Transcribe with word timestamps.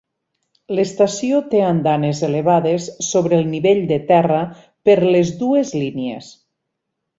L'estació 0.77 1.41
té 1.51 1.59
andanes 1.65 2.21
elevades 2.29 2.89
sobre 3.09 3.39
el 3.41 3.45
nivell 3.53 3.83
de 3.93 4.01
terra 4.13 4.41
per 4.89 4.99
les 5.11 5.37
dues 5.45 5.77
línies. 5.85 6.35